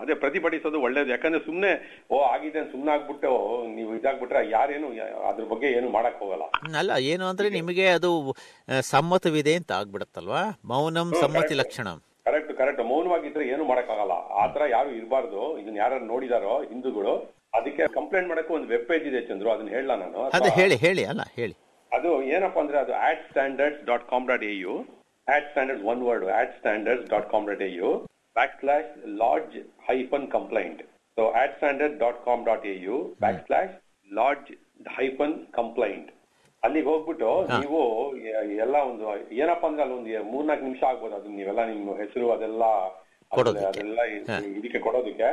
ಅದೇ 0.01 0.15
ಪ್ರತಿಭಟಿಸೋದು 0.23 0.79
ಒಳ್ಳೇದು. 0.87 1.09
ಯಾಕಂದ್ರೆ 1.15 1.41
ಸುಮ್ನೆ 1.47 1.71
ಓ 2.15 2.17
ಆಗಿದೆ 2.33 2.59
ಅಂತ 2.63 2.71
ಸುಮ್ನೆ 2.75 2.91
ಆಗ್ಬಿಟ್ಟು 2.95 3.31
ನೀವು 3.77 3.91
ಇದಾಗ್ಬಿಟ್ರೆ 3.99 4.41
ಯಾರೇನು 4.57 4.89
ಅದ್ರ 5.31 5.45
ಬಗ್ಗೆ 5.53 5.69
ಏನು 5.79 5.89
ಮಾಡಕ್ 5.97 6.19
ಹೋಗಲ್ಲ. 6.23 6.45
ಅಲ್ಲ 6.81 6.99
ಏನು 7.13 7.25
ಅಂದ್ರೆ 7.31 7.49
ನಿಮಗೆ 7.59 7.87
ಅದು 7.99 8.11
ಸಮ್ಮತವಿದೆ 8.93 9.55
ಅಂತ 9.61 9.73
ಆಗ್ಬಿಡತ್ತಲ್ವಾ? 9.81 10.43
ಮೌನಂ 10.73 11.11
ಸಮ್ಮತಿ 11.23 11.57
ಲಕ್ಷಣ. 11.63 11.89
ಕರೆಕ್ಟ್ 12.29 12.53
ಕರೆಕ್ಟ್ 12.59 12.83
ಮೌನವಾಗಿದ್ರೆ 12.91 13.20
ಏನು 13.73 14.13
ಆ 14.15 14.43
ಆತರ 14.43 14.63
ಯಾರು 14.71 14.91
ಇರಬಾರ್ದು. 14.93 15.41
ಇದನ್ನ 15.61 15.77
ಯಾರು 15.77 15.97
ನೋಡಿದಾರೋ 16.07 16.55
ಹಿಂದೂಗಳು 16.71 17.15
ಅದಕ್ಕೆ 17.53 17.85
ಕಂಪ್ಲೇಂಟ್ 17.95 18.29
ಮಾಡಕ್ಕೆ 18.29 18.53
ಒಂದು 18.55 18.69
ವೆಬ್ 18.69 18.87
ಪೇಜ್ 18.89 19.07
ಇದೆ 19.07 19.21
ಚಂದ್ರು 19.29 19.49
ಅದನ್ನ 19.53 19.71
ಹೇಳ 19.71 19.93
ನಾನು? 19.97 20.21
ಅದೇ 20.39 20.51
ಹೇಳಿ 20.59 20.77
ಹೇಳಿ 20.85 21.03
ಅಲ್ಲ 21.05 21.23
ಹೇಳಿ. 21.37 21.55
ಅದು 21.93 22.11
ಏನಪ್ಪಾ 22.33 22.61
ಅಂದ್ರೆ 22.63 22.79
ಅದು 22.79 22.93
at 23.03 23.23
standards 23.29 23.81
dot 23.87 24.05
com 24.11 24.27
dot 24.29 24.45
A 24.45 24.55
U 24.57 24.75
at 25.27 25.47
standards 25.51 25.85
one 25.87 26.03
word 26.03 26.25
at 26.37 26.53
standards 26.59 27.07
dot 27.11 27.27
com 27.31 27.47
dot 27.49 27.63
A 27.63 27.71
U 27.75 27.91
back 28.37 28.55
slash 28.61 28.91
lodge 29.19 29.57
hyphen 29.89 30.27
complaint 30.31 30.81
so 31.17 31.25
at 31.41 31.55
standard 31.57 31.97
dot 31.99 32.21
com 32.25 32.43
dot 32.45 32.67
A 32.67 32.77
U 32.85 32.97
back 33.21 33.41
slash 33.47 33.75
lodge 34.11 34.51
hyphen 34.97 35.37
complaint 35.53 36.09
ಅಲ್ಲಿಗೆ 36.63 36.89
ಹೋಗ್ಬಿಟ್ಟು 36.89 37.29
ನೀವು 37.55 37.81
ಎಲ್ಲ 38.65 38.77
ಒಂದು 38.89 39.05
ಏನಪ್ಪಾ 39.37 39.67
ಅಂದ್ರೆ 39.69 39.85
ಅಲ್ಲಿ 39.85 39.97
ಒಂದು 39.99 40.31
ಮೂರ್ನಾಲ್ಕು 40.33 40.65
ನಿಮಿಷ 40.65 40.83
ಆಗ್ಬೋದು 40.89 41.15
ಅದನ್ನ 41.17 41.37
ನೀವೆಲ್ಲ 41.39 41.63
ನಿಮ್ಮ 41.71 41.95
ಹೆಸರು 41.99 42.27
ಅದೆಲ್ಲ- 42.33 42.91
ಕೊಡೋದಕ್ಕೆ. 43.33 43.83
ಇದಕ್ಕೆ 44.59 44.79
ಕೊಡೋದಕ್ಕೆ 44.79 45.29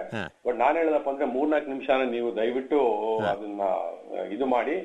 ಬಟ್ 0.45 0.57
ನಾನು 0.57 0.75
ಹೇಳಿದಪ್ಪ 0.77 1.09
ಅಂದ್ರೆ 1.09 1.25
ಮೂರ್ನಾಲ್ಕು 1.33 1.69
ನಿಮಿಷ 1.69 1.89
ನೀವು 2.11 2.29
ದಯವಿಟ್ಟು 2.35 2.79
ಅದನ್ನ 3.29 3.61
ಇದು 4.31 4.45
ಮಾಡಿ 4.47 4.75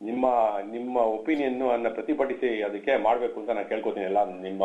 ನಿಮ್ಮ 0.00 0.26
ನಿಮ್ಮ 0.70 0.96
ಒಪಿನಿಯನ್ 1.14 1.62
ಅನ್ನ 1.72 1.88
ಪ್ರತಿಭಟಿಸಿ 1.90 2.50
ಅದಕ್ಕೆ 2.62 2.92
ಮಾಡ್ಬೇಕು 2.98 3.36
ಅಂತ 3.40 3.50
ನಾನು 3.50 3.68
ಕೇಳ್ಕೊತೀನಿ 3.68 4.06
ಎಲ್ಲ 4.06 4.20
ನಿಮ್ಮ 4.42 4.62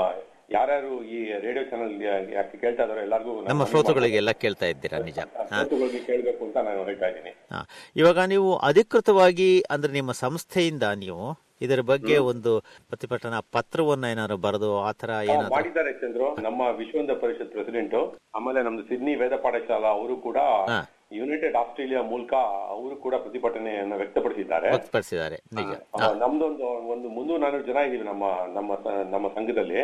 ಯಾರ್ಯಾರು 0.52 0.92
ಈ 1.08 1.20
ರೇಡಿಯೋ 1.40 1.64
ಚಾನಲ್ 1.64 1.94
ಯಾಕೆ 2.34 2.58
ಕೇಳ್ತಾ 2.58 2.84
ಇದಾರೆ 2.84 3.02
ಎಲ್ಲರಿಗೂ 3.02 3.32
ನಮ್ಮ 3.42 3.64
ಶ್ರೋತೃಗಳಿಗೆ 3.66 4.18
ಎಲ್ಲ 4.18 4.32
ಕೇಳ್ತಾ 4.44 4.66
ಇದ್ದೀರಾ 4.66 4.98
ನಿಜ. 5.00 5.20
ಶ್ರೋತೃಗಳಿಗೆ 5.50 6.02
ಕೇಳ್ಬೇಕು 6.06 6.42
ಅಂತ 6.46 6.58
ನಾನು 6.68 6.84
ಹೇಳ್ತಾ 6.84 7.08
ಇದ್ದೀನಿ. 7.08 7.32
ಇವಾಗ 7.96 8.20
ನೀವು 8.28 8.50
ಅಧಿಕೃತವಾಗಿ 8.70 9.50
ಅಂದ್ರೆ 9.70 9.94
ನಿಮ್ಮ 9.94 10.12
ಸಂಸ್ಥೆಯಿಂದ 10.20 10.84
ನೀವು 10.98 11.26
ಇದರ 11.62 11.80
ಬಗ್ಗೆ 11.82 12.18
ಒಂದು 12.18 12.60
ಪ್ರತಿಭಟನಾ 12.60 13.40
ಪತ್ರವನ್ನ 13.40 14.06
ಏನಾದ್ರು 14.06 14.38
ಬರೆದು 14.38 14.80
ಆತರ 14.80 15.08
ತರ 15.08 15.30
ಏನಾದ್ರು? 15.30 15.54
ಮಾಡಿದ್ದಾರೆ 15.54 15.94
ಚಂದ್ರು. 15.94 16.42
ನಮ್ಮ 16.42 16.62
ವಿಶ್ವಂದ 16.62 17.10
ಪರಿಷತ್ 17.12 17.52
ಪ್ರೆಸಿಡೆಂಟ್ 17.52 18.16
ಆಮೇಲೆ 18.36 18.64
ನಮ್ದು 18.64 18.84
ಸಿಡ್ನಿ 18.84 19.16
ವೇದ 19.16 19.34
ಪಾಠಶಾಲಾ 19.36 19.88
ಅವರು 19.88 20.18
ಕೂಡ 20.18 20.38
ಯುನೈಟೆಡ್ 21.12 21.56
ಆಸ್ಟ್ರೇಲಿಯಾ 21.56 22.02
ಮೂಲಕ 22.02 22.34
ಅವರು 22.68 22.96
ಕೂಡ 22.96 23.16
ಪ್ರತಿಭಟನೆಯನ್ನ 23.16 23.94
ವ್ಯಕ್ತಪಡಿಸಿದ್ದಾರೆ. 23.96 24.70
ವ್ಯಕ್ತಪಡಿಸಿದ್ದಾರೆ. 24.70 25.36
ಆ, 26.04 26.14
ನಮ್ದೊಂದು 26.14 26.66
ಒಂದು 26.66 27.10
ಮುನ್ನೂರ 27.10 27.40
ನಾನೂರು 27.40 27.64
ಜನ 27.64 27.76
ಇದೀವಿ 27.76 28.04
ನಮ್ಮ 28.04 28.24
ನಮ್ಮ 28.54 28.74
ನಮ್ಮ 29.10 29.28
ಸಂಘದಲ್ಲಿ. 29.28 29.82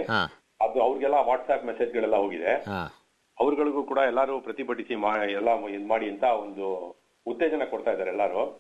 ಅದು 0.61 0.81
ಅವ್ರಿಗೆಲ್ಲ 0.81 1.15
ವಾಟ್ಸ್ಆಪ್ 1.15 1.65
ಮೆಸೇಜ್ಗಳೆಲ್ಲ 1.65 2.15
ಹೋಗಿದೆ. 2.15 2.53
ಹಾ. 2.53 2.93
ಅವ್ರಗಳಿಗೂ 3.39 3.83
ಕೂಡ 3.83 3.97
ಎಲ್ಲಾರು 4.07 4.39
ಪ್ರತಿಭಟಿಸಿ 4.39 4.93
ಎಲ್ಲ 5.31 5.65
ಇದ್ 5.65 5.87
ಮಾಡಿ 5.87 6.09
ಅಂತ 6.09 6.23
ಒಂದು 6.23 6.95
ಉತ್ತೇಜನ 7.27 7.63
ಕೊಡ್ತಾ 7.69 7.91
ಇದ್ದಾರೆ 7.91 8.09
ಎಲ್ಲಾರು. 8.09 8.57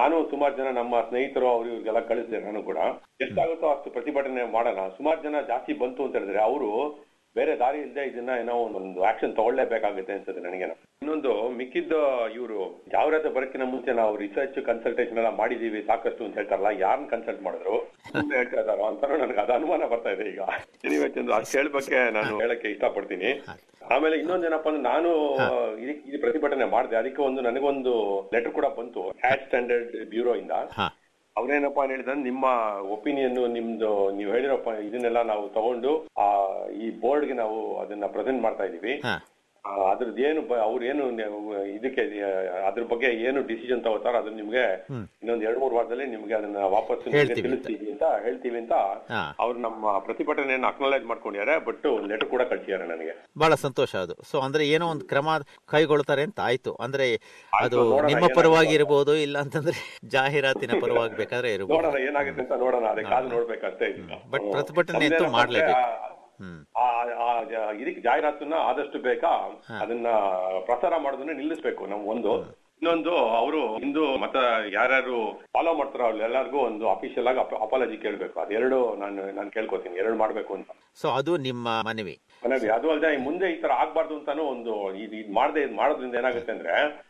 ನಾನು 0.00 0.16
ಸುಮಾರು 0.30 0.56
ಜನ 0.56 0.70
ನಮ್ಮ 0.70 1.00
ಸ್ನೇಹಿತರು 1.00 1.48
ಅವರು 1.48 1.68
ಇವ್ರಿಗೆಲ್ಲ 1.68 2.00
ಕಳಿಸಿದೆ 2.00 2.40
ನಾನು 2.40 2.62
ಕೂಡ. 2.62 2.78
ಎಷ್ಟಾಗುತ್ತೋ 3.24 3.68
ಅಷ್ಟು 3.68 3.90
ಪ್ರತಿಭಟನೆ 3.90 4.44
ಮಾಡೋಣ. 4.56 4.88
ಸುಮಾರು 4.96 5.20
ಜನ 5.22 5.40
ಜಾಸ್ತಿ 5.52 5.72
ಬಂತು 5.72 6.04
ಅಂತ 6.04 6.16
ಹೇಳಿದ್ರೆ 6.18 6.42
ಅವರು 6.50 6.70
ಬೇರೆ 7.36 7.58
ದಾರಿ 7.58 7.78
ಇಲ್ಲದೆ 7.80 8.02
ಇದನ್ನ 8.08 8.30
ಏನೋ 8.42 8.54
ಒಂದು 8.78 9.00
ಆಕ್ಷನ್ 9.02 9.34
ತಗೊಳ್ಳೇಬೇಕಾಗುತ್ತೆ 9.36 10.12
ಅನ್ಸುತ್ತೆ 10.12 10.42
ನನಗೆ 10.44 10.66
ಇನ್ನೊಂದು 11.02 11.32
ಮಿಕ್ಕಿದ್ದ 11.56 11.92
ಇವರು 12.36 12.60
ಜಾಹೀರಾತು 12.92 13.30
ಬರಕ್ಕಿಂತ 13.30 13.64
ಮುಂಚೆ 13.72 13.92
ನಾವು 13.92 14.12
ರಿಸರ್ಚ್ 14.16 14.58
ಕನ್ಸಲ್ಟೇಷನ್ 14.68 15.18
ಎಲ್ಲ 15.18 15.30
ಮಾಡಿದೀವಿ 15.40 15.80
ಸಾಕಷ್ಟು 15.86 16.24
ಅಂತ 16.24 16.34
ಹೇಳ್ತಾರಲ್ಲ 16.34 16.70
ಯಾರನ್ನ 16.78 17.06
ಕನ್ಸಲ್ಟ್ 17.06 17.42
ಮಾಡಿದ್ರು? 17.42 17.76
ಹೇಳ್ತಾ 18.36 18.60
ಇದಾರೋ 18.60 18.84
ಅಂತ 18.84 19.04
ನನಗೆ 19.04 19.40
ಅದು 19.40 19.52
ಅನುಮಾನ 19.52 19.86
ಬರ್ತಾ 19.92 20.10
ಇದೆ 20.10 20.24
ಈಗ. 20.32 20.40
ಎನಿವೆ 20.84 21.08
ಚಂದ್ರು 21.08 21.34
ಅಷ್ಟು 21.34 21.58
ಹೇಳ್ಬೇಕೆ 21.58 22.10
ನಾನು 22.10 22.40
ಹೇಳಕ್ಕೆ 22.40 22.70
ಇಷ್ಟಪಡ್ತೀನಿ. 22.70 23.30
ಆಮೇಲೆ 23.90 24.16
ಇನ್ನೊಂದೇನಪ್ಪ 24.16 24.68
ಅಂದ್ರೆ 24.68 24.82
ನಾನು 24.82 25.10
ಇದು 26.06 26.18
ಪ್ರತಿಭಟನೆ 26.20 26.64
ಮಾಡಿದೆ. 26.64 26.96
ಅದಕ್ಕೆ 26.96 27.22
ಒಂದು 27.22 27.40
ನನಗೊಂದು 27.40 27.94
ಲೆಟರ್ 28.34 28.52
ಕೂಡ 28.52 28.66
ಬಂತು. 28.78 29.02
ಹ್ಯಾಟ್ 29.22 29.44
ಸ್ಟ್ಯಾಂಡರ್ಡ್ 29.44 29.96
ಬ್ಯೂರೋ 30.10 30.34
ಇಂದ 30.34 30.54
ಅವ್ರೇನಪ್ಪಾ 31.36 31.82
ಅಂತ 31.82 31.90
ಹೇಳಿದ್ರೆ 31.90 32.14
ನಿಮ್ಮ 32.22 32.44
ಒಪಿನಿಯನ್ 32.90 33.38
ನಿಮ್ದು 33.52 33.90
ನೀವು 34.10 34.30
ಹೇಳಿರೋ 34.32 34.56
ಇದನ್ನೆಲ್ಲ 34.80 35.22
ನಾವು 35.22 35.44
ತಗೊಂಡು 35.48 35.90
ಆ 36.18 36.26
ಈ 36.76 36.86
ಬೋರ್ಡ್ಗೆ 37.00 37.34
ನಾವು 37.34 37.58
ಅದನ್ನ 37.76 38.06
ಪ್ರೆಸೆಂಟ್ 38.06 38.42
ಮಾಡ್ತಾ 38.42 38.64
ಇದೀವಿ 38.64 38.94
ಅದ್ರದ್ದು 39.66 40.22
ಏನು 40.22 40.42
ಬ- 40.42 40.60
ಅವ್ರು 40.60 40.84
ಏನು 40.84 41.04
ಇದಕ್ಕೆ 41.70 42.02
ಅದ್ರ 42.66 42.82
ಬಗ್ಗೆ 42.82 43.06
ಏನು 43.06 43.46
ಡಿಸಿಷನ್ 43.46 43.84
ತಗೋತಾರೋ 43.84 44.18
ಅದನ್ನ 44.18 44.36
ನಿಮ್ಗೆ 44.36 44.64
ಇನ್ನೊಂದ್ 45.22 45.44
ಎರಡ್ 45.44 45.58
ಮೂರು 45.58 45.76
ವಾರದಲ್ಲಿ 45.76 46.06
ನಿಮ್ಗೆ 46.06 46.34
ಅದನ್ನ 46.34 46.56
ವಾಪಸ್. 46.68 47.04
ತಿಳಿಸ್ತೀವಿ 47.42 47.90
ಅಂತ 47.90 48.02
ಹೇಳ್ತೀವಿ 48.22 48.58
ಅಂತ. 48.58 48.72
ಅವ್ರು 49.38 49.58
ನಮ್ಮ 49.58 49.98
ಪ್ರತಿಭಟನೆಯನ್ನು 49.98 50.66
ಅಕ್ನಾಲೇಜ್ 50.66 51.04
ಮಾಡ್ಕೊಂಡಿದ್ದಾರೆ 51.04 51.64
ಬಟ್ 51.64 51.86
ಲೆಟರ್ 52.08 52.28
ಕೂಡ 52.28 52.42
ಕಳ್ಸಿದ್ದಾರೆ 52.42 52.86
ನನಗೆ. 52.88 53.14
ಬಹಳ 53.38 53.54
ಸಂತೋಷ 53.54 53.96
ಅದು. 53.96 54.16
ಸೊ 54.30 54.38
ಅಂದ್ರೆ 54.40 54.68
ಏನೋ 54.68 54.88
ಒಂದು 54.88 55.04
ಕ್ರಮ 55.04 55.28
ಕೈಗೊಳ್ತಾರೆ 55.66 56.22
ಅಂತ 56.22 56.40
ಆಯ್ತು. 56.40 56.74
ಅಂದ್ರೆ 56.80 57.08
ಅದು 57.52 57.78
ನಿಮ್ಮ 58.06 58.26
ಪರವಾಗಿ 58.34 58.74
ಇರಬಹುದು 58.74 59.16
ಇಲ್ಲ 59.16 59.38
ಅಂತಂದ್ರೆ 59.38 59.78
ಜಾಹೀರಾತಿನ 60.08 60.70
ಪರವಾಗಿ 60.80 61.16
ಬೇಕಾದ್ರೆ 61.16 61.54
ಇರಬಹುದು 61.54 61.98
ಏನಾಗುತ್ತೆ 61.98 62.42
ಅಂತ 62.42 62.52
ನೋಡೋಣ 62.58 62.84
ಅದೇ 62.84 63.02
ಕಾದು 63.02 63.28
ನೋಡ್ಬೇಕಂತ. 63.28 63.82
ಬಟ್ 64.30 64.42
ಪ್ರತಿಭಟನೆ 64.52 65.06
ಅಂತೂ 65.06 65.24
ಮಾಡ್ಲೇಬೇಕು. 65.30 66.15
ಇದಕ್ಕೆ 67.78 68.00
ಜಾಹೀರಾತನ್ನ 68.00 68.54
ಆದಷ್ಟು 68.54 68.98
ಬೇಗ 68.98 69.24
ಅದನ್ನ 69.80 70.06
ಪ್ರಸಾರ 70.64 70.92
ಮಾಡೋದನ್ನ 70.96 71.30
ನಿಲ್ಲಿಸ್ಬೇಕು 71.30 71.86
ನಾವು 71.86 72.04
ಒಂದು. 72.04 72.66
ಇನ್ನೊಂದು 72.82 73.16
ಅವರು 73.16 73.78
ಇಂದು 73.78 74.16
ಮತ 74.18 74.36
ಯಾರ್ಯಾರು 74.72 75.42
ಫಾಲೋ 75.52 75.74
ಮಾಡ್ತಾರೋ 75.74 76.04
ಅವ್ರೆಲ್ಲರಿಗೂ 76.04 76.58
ಒಂದು 76.58 76.88
ಅಫಿಷಿಯಲ್ 76.88 77.28
ಆಗಿ 77.28 77.38
ಅಪಾಲಜಿ 77.38 77.96
ಕೇಳ್ಬೇಕು. 77.96 78.40
ಅದೆರಡು 78.40 78.96
ನಾನು 78.96 79.32
ನಾನು 79.32 79.50
ಕೇಳ್ಕೊತೀನಿ. 79.50 79.96
ಎರಡು 79.96 80.16
ಮಾಡ್ಬೇಕು 80.16 80.54
ಅಂತ. 80.54 80.70
ಸೊ 80.94 81.08
ಅದು 81.10 81.36
ನಿಮ್ಮ 81.36 81.68
ಮನವಿ. 81.68 82.18
ಮನವಿ. 82.44 82.68
ಅದು 82.68 82.90
ಅಲ್ಲದೆ 82.90 83.16
ಮುಂದೆ 83.16 83.52
ಈ 83.52 83.60
ತರ 83.60 83.70
ಆಗ್ಬಾರ್ದು 83.72 84.14
ಅಂತಾನು 84.14 84.42
ಒಂದು 84.42 84.94
ಇದು 84.94 85.16
ಇದು 85.16 85.34
ಮಾಡದೆ 85.34 85.62
ಇದು 85.62 85.76
ಮಾಡೋದ್ರಿಂದ 85.76 86.14
ಏನಾಗುತ್ತೆ 86.14 86.52
ಅಂದ್ರೆ 86.52 87.06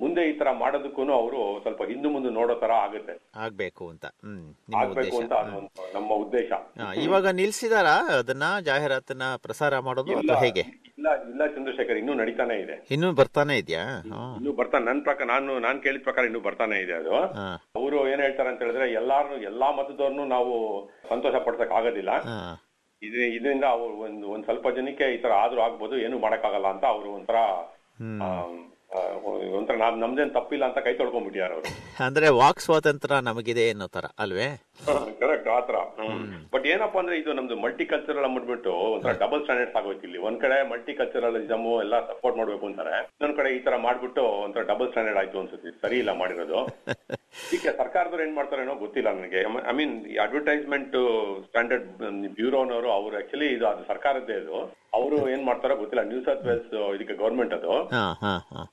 ಮುಂದೆ 0.00 0.22
ಈ 0.30 0.32
ತರ 0.32 0.52
ಮಾಡೋದಕ್ಕೂ 0.52 1.12
ಅವರು 1.12 1.60
ಸ್ವಲ್ಪ 1.62 1.82
ಹಿಂದೆ 1.82 2.08
ಮುಂದೆ 2.08 2.30
ನೋಡೋ 2.30 2.54
ತರ 2.54 2.72
ಆಗುತ್ತೆ. 2.72 3.14
ಆಗ್ಬೇಕು 3.34 3.88
ಅಂತ. 3.88 4.04
ನಿಮ್ಮ 4.24 4.76
ಆಗ್ಬೇಕು 4.82 5.16
ಉದ್ದೇಶ. 5.16 5.32
ಅಂತ 5.32 5.80
ನಮ್ಮ 5.94 6.12
ಉದ್ದೇಶ. 6.14 6.50
ಇವಾಗ 6.96 7.26
ನಿಲ್ಸಿದಾರ 7.26 7.86
ಅದನ್ನ 8.18 8.42
ಜಾಹೀರಾತನ್ನ 8.60 9.22
ಪ್ರಸಾರ 9.36 9.78
ಮಾಡೋದು 9.78 10.18
ಅಥವಾ 10.18 10.38
ಹೇಗೆ? 10.40 10.60
ಇಲ್ಲ 10.98 11.08
ಇಲ್ಲ 11.22 11.46
ಚಂದ್ರಶೇಖರ್ 11.46 11.96
ಇನ್ನೂ 11.96 12.14
ನಡೀತಾನೆ 12.14 12.56
ಇದೆ. 12.60 12.86
ಇನ್ನೂ 12.90 13.12
ಬರ್ತಾನೆ 13.12 13.58
ಇದೆಯಾ? 13.58 13.84
ಇನ್ನು 14.36 14.52
ಬರ್ತಾನೆ. 14.52 14.84
ನನ್ನ 14.84 15.02
ಪ್ರಕಾರ 15.02 15.26
ನಾನು 15.26 15.58
ನಾನ್ 15.58 15.82
ಕೇಳಿದ 15.82 16.02
ಪ್ರಕಾರ 16.02 16.24
ಇನ್ನು 16.24 16.40
ಬರ್ತಾನೆ 16.40 16.78
ಇದೆ 16.80 16.92
ಅದು. 16.92 17.14
ಅವರು 17.76 18.08
ಏನ್ 18.08 18.20
ಹೇಳ್ತಾರೆ 18.20 18.48
ಅಂತ 18.48 18.62
ಹೇಳಿದ್ರೆ 18.62 18.92
ಎಲ್ಲಾರು 18.92 19.42
ಎಲ್ಲಾ 19.42 19.70
ಮತದವ್ರನ್ನು 19.70 20.24
ನಾವು 20.24 20.54
ಸಂತೋಷ 21.08 21.34
ಪಡ್ಸಕ್ 21.34 21.72
ಆಗೋದಿಲ್ಲ. 21.72 22.10
ಇದರಿಂದ 23.02 23.64
ಅವ್ರು 23.64 23.94
ಒಂದ್ 23.96 24.24
ಒಂದ್ 24.24 24.44
ಸ್ವಲ್ಪ 24.44 24.68
ಜನಕ್ಕೆ 24.68 25.14
ಈ 25.14 25.18
ತರ 25.18 25.32
ಆದ್ರೂ 25.32 25.60
ಆಗ್ಬೋದು 25.60 25.98
ಏನು 25.98 26.18
ಮಾಡಕ್ಕಾಗಲ್ಲ 26.18 26.66
ಅಂತ 26.66 26.84
ಅವರು 26.84 27.10
ಒಂಥರ 27.12 27.36
ಒಂಥರ 29.58 29.74
ನಮ್ದೇನ್ 29.76 30.30
ತಪ್ಪಿಲ್ಲ 30.30 30.64
ಅಂತ 30.64 30.78
ಕೈ 30.78 30.94
ತೊಳ್ಕೊಂಡ್ಬಿಟ್ಟಿದ್ದಾರೆ 30.94 31.54
ಅವರು. 31.54 31.68
ಅಂದ್ರೆ 32.06 32.28
ವಾಕ್ 32.28 32.60
ಸ್ವಾತಂತ್ರ್ಯ 32.60 33.20
ನಮಗಿದೆ 33.20 33.70
ಅನ್ನೋ 33.70 33.86
ತರ 33.88 34.06
ಅಲ್ವೇ? 34.18 34.48
ಕರೆಕ್ಟ್ 35.20 35.48
ಆತರ 35.48 35.76
ಬಟ್ 36.54 36.66
ಏನಪ್ಪಾ 36.66 36.98
ಅಂದ್ರೆ 37.00 37.18
ಇದು 37.18 37.32
ನಮ್ದು 37.32 37.56
ಮಲ್ಟಿ 37.56 37.84
ಕಲ್ಚರಲ್ 37.86 38.24
ಅಂದ್ಬಿಟ್ಟು 38.24 38.72
ಒಂಥರ 38.94 39.12
ಡಬಲ್ 39.12 39.40
ಸ್ಟ್ಯಾಂಡರ್ಡ್ಸ್ 39.40 39.76
ಆಗೋಯ್ತು 39.76 40.06
ಇಲ್ಲಿ. 40.06 40.18
ಒಂದ್ 40.18 40.40
ಕಡೆ 40.40 40.68
ಮಲ್ಟಿ 40.68 40.94
ಕಲ್ಚರಲಿಸಮ್ 40.94 41.80
ಎಲ್ಲ 41.80 42.06
ಸಪೋರ್ಟ್ 42.06 42.38
ಮಾಡ್ಬೇಕು 42.38 42.66
ಅಂತಾರೆ. 42.66 42.94
ಇನ್ನೊಂದ್ 43.12 43.36
ಕಡೆ 43.36 43.50
ಈ 43.56 43.58
ತರ 43.58 43.76
ಮಾಡ್ಬಿಟ್ಟು 43.76 44.24
ಒಂಥರ 44.44 44.62
ಡಬಲ್ 44.62 44.88
ಸ್ಟ್ಯಾಂಡರ್ಡ್ 44.88 45.18
ಆಯ್ತು 45.18 45.40
ಅನ್ಸುತ್ತೆ. 45.40 45.70
ಸರಿ 45.82 45.98
ಇಲ್ಲ 45.98 46.12
ಮಾಡಿರೋದು. 46.12 46.60
ಈಗ 47.54 47.68
ಸರ್ಕಾರದವ್ರು 47.76 48.22
ಏನ್ 48.26 48.34
ಮಾಡ್ತಾರೇನೋ 48.34 48.74
ಗೊತ್ತಿಲ್ಲ 48.74 49.08
ನನಗೆ. 49.12 49.40
ಐ 49.70 49.72
ಮೀನ್ 49.72 50.06
ಈ 50.06 50.16
ಅಡ್ವರ್ಟೈಸ್ಮೆಂಟ್ 50.16 50.96
ಸ್ಟ್ಯಾಂಡರ್ಡ್ 51.46 51.88
ಬ್ಯೂರೋನವರು 52.38 52.92
ಅವ್ರು 52.92 53.16
ಆಕ್ಚುಲಿ 53.16 53.46
ಇದು 53.46 53.66
ಅದು 53.66 53.84
ಸರ್ಕಾರದ್ದೇ 53.84 54.34
ಇದು 54.34 54.79
ಅವರು 54.94 55.28
ಏನ್ 55.30 55.44
ಮಾಡ್ತಾರೋ 55.44 55.76
ಗೊತ್ತಿಲ್ಲ. 55.76 56.02
ನ್ಯೂ 56.08 56.20
ಸೌತ್ 56.24 56.44
ವೇಲ್ಸ್ 56.46 56.94
ಇದಕ್ಕೆ 56.96 57.14
ಗೌರ್ಮೆಂಟ್ 57.14 57.54
ಅದು. 57.54 57.70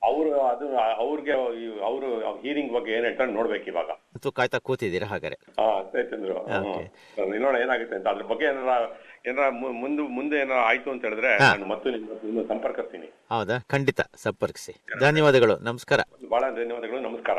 ಅವರು 0.02 0.40
ಅದು 0.40 0.76
ಅವ್ರಿಗೆ 0.76 1.32
ಅವರು 1.80 2.08
ಹೀರಿಂಗ್ 2.38 2.72
ಬಗ್ಗೆ 2.72 2.92
ಏನ್ 2.92 3.04
ಹೇಳ್ತಾರೆ 3.04 3.32
ನೋಡ್ಬೇಕು 3.32 3.70
ಇವಾಗ. 3.70 3.90
ಕಾಯ್ತಾ 4.30 4.58
ಕೂತಿದ್ದೀರಾ 4.58 5.06
ಹಾಗಾದ್ರೆ? 5.06 5.38
ಹಾ 5.60 5.82
ಸರಿ 5.92 6.04
ಚಂದ್ರು. 6.10 6.34
ನೋಡೋಣ 7.38 7.60
ಏನಾಗುತ್ತೆ 7.62 7.96
ಅಂತ 7.96 8.08
ಅದ್ರ 8.08 8.22
ಬಗ್ಗೆ 8.22 8.46
ಏನಾರ 8.46 8.82
ಏನಾರ 9.28 9.48
ಮುಂದೆ 9.82 10.02
ಮುಂದೆ 10.02 10.36
ಏನಾರ 10.36 10.58
ಆಯ್ತು 10.58 10.90
ಅಂತ 10.90 11.02
ಹೇಳಿದ್ರೆ 11.04 11.38
ನಾನು 11.38 11.66
ಮತ್ತೆ 11.66 11.90
ನಿಮ್ಮ 11.90 12.42
ಸಂಪರ್ಕಿಸ್ತೀನಿ. 12.48 13.06
ಹೌದಾ? 13.06 13.58
ಖಂಡಿತ 13.58 14.00
ಸಂಪರ್ಕಿಸಿ. 14.16 14.74
ಧನ್ಯವಾದಗಳು. 15.00 15.56
ನಮಸ್ಕಾರ. 15.58 16.00
ಬಹಳ 16.28 16.44
ಧನ್ಯವಾದಗಳು. 16.50 17.00
ನಮಸ್ಕಾರ. 17.00 17.38